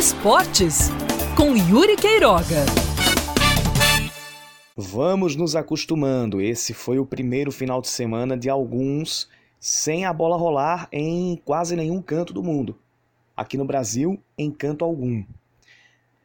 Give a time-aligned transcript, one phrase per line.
[0.00, 0.88] Esportes
[1.36, 2.64] com Yuri Queiroga.
[4.74, 6.40] Vamos nos acostumando.
[6.40, 9.28] Esse foi o primeiro final de semana de alguns
[9.60, 12.78] sem a bola rolar em quase nenhum canto do mundo.
[13.36, 15.22] Aqui no Brasil, em canto algum.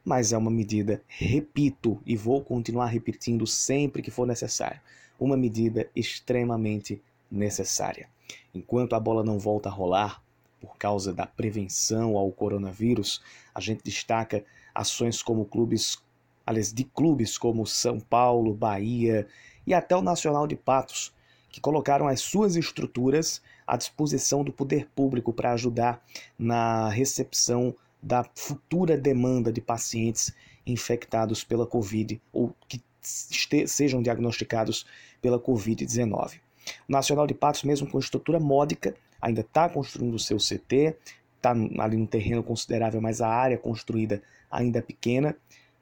[0.06, 4.80] Mas é uma medida, repito, e vou continuar repetindo sempre que for necessário,
[5.20, 8.08] uma medida extremamente necessária.
[8.54, 10.24] Enquanto a bola não volta a rolar,
[10.66, 13.22] por causa da prevenção ao coronavírus,
[13.54, 15.98] a gente destaca ações como clubes,
[16.46, 19.28] aliás, de clubes como São Paulo, Bahia
[19.66, 21.14] e até o Nacional de Patos,
[21.50, 26.04] que colocaram as suas estruturas à disposição do poder público para ajudar
[26.38, 30.34] na recepção da futura demanda de pacientes
[30.66, 34.86] infectados pela Covid ou que sejam diagnosticados
[35.22, 36.40] pela Covid-19.
[36.88, 40.96] O Nacional de Patos, mesmo com estrutura módica, ainda está construindo o seu CT,
[41.36, 45.36] está ali no terreno considerável, mas a área construída ainda é pequena,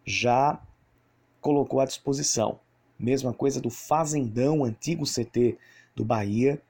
[0.06, 0.62] já
[1.42, 2.58] colocou à disposição.
[2.98, 5.58] Mesma coisa do Fazendão, antigo CT
[5.94, 6.62] do Bahia,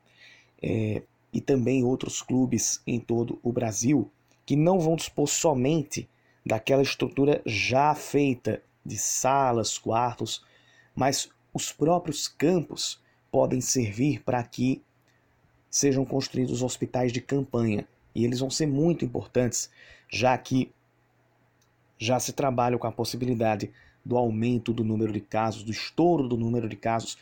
[0.64, 4.09] é, e também outros clubes em todo o Brasil,
[4.44, 6.09] que não vão dispor somente
[6.44, 10.44] daquela estrutura já feita de salas, quartos,
[10.95, 13.00] mas os próprios campos
[13.31, 14.81] podem servir para que
[15.74, 17.88] sejam construídos hospitais de campanha.
[18.14, 19.72] E eles vão ser muito importantes,
[20.08, 20.72] já que
[21.98, 23.72] já se trabalha com a possibilidade
[24.06, 27.18] do aumento do número de casos, do estouro do número de casos,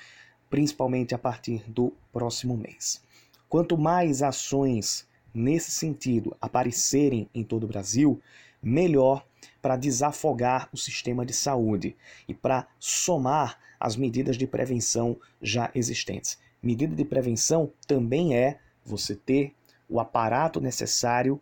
[0.50, 3.02] principalmente a partir do próximo mês.
[3.48, 8.22] Quanto mais ações nesse sentido aparecerem em todo o Brasil,
[8.62, 9.26] melhor
[9.62, 11.96] para desafogar o sistema de saúde
[12.28, 16.38] e para somar as medidas de prevenção já existentes.
[16.64, 19.56] Medida de prevenção também é você ter
[19.90, 21.42] o aparato necessário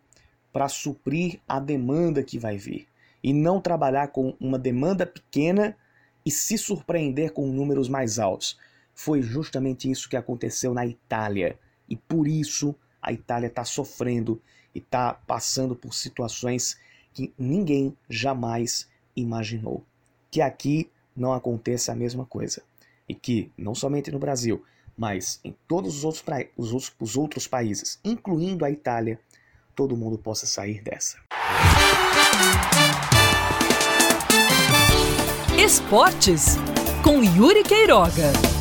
[0.50, 2.88] para suprir a demanda que vai vir
[3.22, 5.76] e não trabalhar com uma demanda pequena
[6.24, 8.58] e se surpreender com números mais altos.
[8.94, 14.40] Foi justamente isso que aconteceu na Itália e por isso a Itália está sofrendo
[14.74, 16.78] e está passando por situações
[17.12, 19.84] que ninguém jamais imaginou.
[20.30, 22.62] Que aqui não aconteça a mesma coisa.
[23.08, 24.64] E que, não somente no Brasil,
[25.00, 26.22] mas em todos os outros,
[26.58, 29.18] os outros, os outros países, incluindo a Itália,
[29.74, 31.16] todo mundo possa sair dessa.
[35.58, 36.56] Esportes
[37.02, 38.59] com Yuri Queiroga.